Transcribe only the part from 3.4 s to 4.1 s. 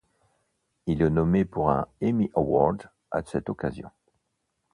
occasion.